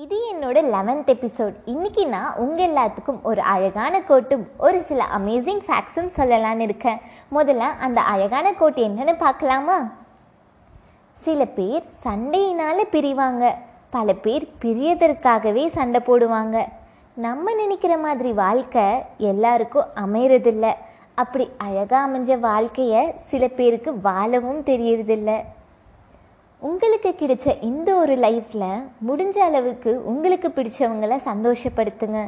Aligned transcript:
இது 0.00 0.16
என்னோட 0.32 0.56
eleventh 0.74 1.06
episode 1.06 1.54
இன்னைக்கு 1.64 2.06
நான் 2.06 2.34
உங்கள் 2.36 2.70
எல்லாத்துக்கும் 2.70 3.22
ஒரு 3.22 3.40
அழகான 3.40 4.00
கோட்டும் 4.00 4.46
ஒரு 4.58 4.82
சில 4.82 5.04
அமேசிங் 5.18 5.60
ஃபேக்ட்ஸும் 5.66 6.10
சொல்லலான்னு 6.16 6.58
இருக்கேன். 6.58 7.00
முதல்ல 7.32 7.58
அந்த 7.58 8.00
அழகான 8.00 8.52
கோட் 8.52 8.78
என்னன்னு 8.78 9.16
பார்க்கலாமா? 9.18 9.92
சில 11.12 11.44
பேர் 11.44 11.82
சண்டையினால 12.04 12.82
பிரிவாங்க. 12.90 13.56
பல 13.90 14.12
பேர் 14.12 14.48
பிரியதற்காகவே 14.60 15.66
சண்டை 15.66 16.00
போடுவாங்க. 16.06 16.64
நம்ம 17.14 17.54
நினைக்கிற 17.54 17.96
மாதிரி 17.96 18.32
வாழ்க்கை 18.32 18.82
எல்லாருக்கும் 19.18 19.86
அமையறதில்ல. 19.94 20.72
அப்படி 21.14 21.50
அழகாக 21.58 22.18
அமைஞ்ச 22.18 22.38
வாழ்க்கையை 22.38 23.14
சில 23.16 23.48
பேருக்கு 23.48 24.00
வாழவும் 24.00 24.64
தெரியறதில்லை. 24.64 25.42
உங்களுக்கு 26.68 27.10
கிடைச்ச 27.20 27.46
இந்த 27.68 27.90
ஒரு 28.02 28.14
லைஃப்பில் 28.24 28.70
முடிஞ்ச 29.08 29.36
அளவுக்கு 29.46 29.90
உங்களுக்கு 30.12 30.48
பிடிச்சவங்களை 30.56 31.16
சந்தோஷப்படுத்துங்க. 31.26 32.20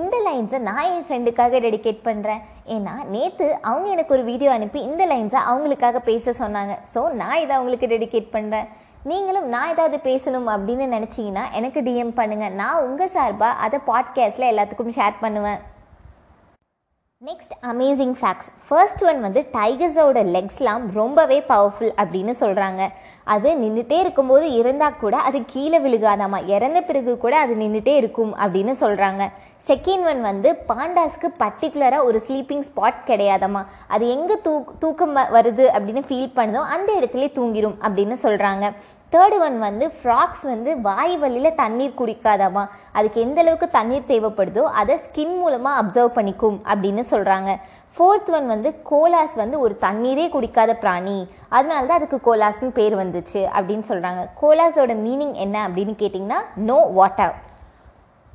இந்த 0.00 0.16
லைன்ஸை 0.26 0.58
நான் 0.66 0.88
என் 0.94 1.06
ஃப்ரெண்டுக்காக 1.06 1.60
டெடிகேட் 1.66 2.00
பண்ணுறேன் 2.08 2.42
ஏன்னா 2.74 2.94
நேற்று 3.14 3.46
அவங்க 3.68 3.88
எனக்கு 3.94 4.14
ஒரு 4.16 4.24
வீடியோ 4.30 4.50
அனுப்பி 4.56 4.80
இந்த 4.90 5.04
லைன்ஸை 5.12 5.40
அவங்களுக்காக 5.52 6.02
பேச 6.10 6.34
சொன்னாங்க. 6.42 6.74
ஸோ 6.94 7.02
நான் 7.22 7.40
இதை 7.44 7.52
அவங்களுக்கு 7.56 7.92
டெடிகேட் 7.94 8.30
பண்ணுறேன் 8.36 8.68
நீங்களும் 9.10 9.48
நான் 9.54 9.72
ஏதாவது 9.74 9.98
பேசணும் 10.10 10.48
அப்படின்னு 10.54 10.86
நினச்சிங்கன்னா 10.96 11.44
எனக்கு 11.60 11.82
டிஎம் 11.88 12.16
பண்ணுங்கள் 12.20 12.56
நான் 12.62 12.84
உங்கள் 12.88 13.14
சார்பாக 13.16 13.60
அதை 13.66 13.80
பாட்காஸ்ட்டில் 13.90 14.50
எல்லாத்துக்கும் 14.52 14.96
ஷேர் 14.98 15.22
பண்ணுவேன். 15.24 15.60
Next 17.22 17.54
amazing 17.62 18.14
facts 18.14 18.46
first 18.68 19.02
one 19.04 19.18
வந்து 19.20 19.40
டைகர்ஸோட 19.52 20.18
லெக்ஸ்லாம் 20.26 20.84
ரொம்பவே 20.90 21.38
பவர்ஃபுல் 21.48 21.92
அப்படின்னு 21.96 22.32
சொல்கிறாங்க 22.40 22.82
அது 23.24 23.50
நின்றுட்டே 23.54 23.98
இருக்கும்போது 23.98 24.52
இருந்தால் 24.52 24.96
கூட 24.96 25.16
அது 25.18 25.44
கீழே 25.44 25.78
விழுகாதாமா? 25.78 26.38
இறந்த 26.48 26.80
பிறகு 26.80 27.18
கூட 27.18 27.38
அது 27.40 27.54
நின்றுட்டே 27.54 27.96
இருக்கும் 27.96 28.32
அப்படின்னு 28.36 28.74
சொல்கிறாங்க 28.80 29.22
செகண்ட் 29.68 30.04
ஒன் 30.10 30.20
வந்து 30.28 30.50
பாண்டாஸ்க்கு 30.68 31.28
பர்டிகுலராக 31.40 32.06
ஒரு 32.08 32.18
ஸ்லீப்பிங் 32.26 32.64
ஸ்பாட் 32.68 33.00
கிடையாதம்மா. 33.08 33.62
அது 33.94 34.04
எங்கே 34.14 34.36
தூ 34.46 34.52
தூக்கம் 34.82 35.12
வருது 35.36 35.64
அப்படின்னு 35.74 36.02
ஃபீல் 36.08 36.36
பண்ணுதோ 36.38 36.62
அந்த 36.74 36.88
இடத்துல 36.98 37.28
தூங்கிடும் 37.38 37.76
அப்படின்னு 37.86 38.16
சொல்கிறாங்க 38.22 38.66
தேர்டு 39.12 39.38
ஒன் 39.46 39.56
வந்து 39.66 39.86
ஃப்ராக்ஸ் 39.98 40.44
வந்து 40.52 40.70
வாய் 40.86 41.14
வழியில் 41.22 41.58
தண்ணீர் 41.60 41.98
குடிக்காதாமா 42.00 42.64
அதுக்கு 42.98 43.18
எந்த 43.26 43.40
அளவுக்கு 43.44 43.68
தண்ணீர் 43.76 44.08
தேவைப்படுதோ 44.12 44.64
அதை 44.82 44.96
ஸ்கின் 45.06 45.36
மூலமாக 45.40 45.80
அப்சர்வ் 45.82 46.16
பண்ணிக்கும் 46.18 46.58
அப்படின்னு 46.72 47.04
சொல்கிறாங்க 47.12 47.50
ஃபோர்த் 47.96 48.32
ஒன் 48.36 48.48
வந்து 48.54 48.70
கோலாஸ் 48.90 49.36
வந்து 49.42 49.56
ஒரு 49.64 49.74
தண்ணீரே 49.86 50.26
குடிக்காத 50.36 50.72
பிராணி. 50.84 51.18
அதனால 51.56 51.86
தான் 51.86 52.00
அதுக்கு 52.00 52.20
கோலாஸ்னு 52.28 52.72
பேர் 52.78 52.96
வந்துச்சு 53.02 53.42
அப்படின்னு 53.56 53.86
சொல்கிறாங்க 53.90 54.24
கோலாஸோட 54.42 54.94
மீனிங் 55.06 55.36
என்ன 55.46 55.68
அப்படின்னு 55.68 55.96
கேட்டிங்கன்னா 56.02 56.42
நோ 56.70 56.80
வாட்டர் 56.98 57.34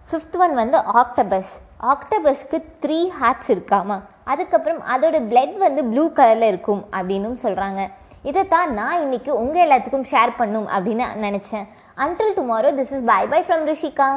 ஃபிஃப்த் 0.09 0.35
ஒன் 0.43 0.53
வந்து 0.59 0.77
ஆக்டபஸ் 1.01 1.51
ஆக்டபஸ்க்கு 1.91 2.57
த்ரீ 2.83 2.97
ஹேட்ஸ் 3.19 3.49
இருக்காமா? 3.53 3.95
அதுக்கப்புறம் 4.31 4.81
அதோட 4.93 5.17
பிளட் 5.31 5.55
வந்து 5.63 5.81
ப்ளூ 5.91 6.03
கலரில் 6.17 6.49
இருக்கும் 6.51 6.81
அப்படின்னும் 6.97 7.39
சொல்கிறாங்க 7.43 7.81
இதை 8.29 8.43
தான் 8.53 8.69
நான் 8.79 9.01
இன்றைக்கி 9.05 9.31
உங்கள் 9.41 9.63
எல்லாத்துக்கும் 9.65 10.07
ஷேர் 10.11 10.31
பண்ணும் 10.37 10.67
அப்படின்னு 10.75 11.07
நினச்சேன். 11.25 11.65
Until 12.03 12.35
tomorrow 12.39 12.71
this 12.79 12.93
is 12.97 13.05
bye 13.11 13.19
bye 13.33 13.41
from 13.47 13.65
Rishika 13.71 14.09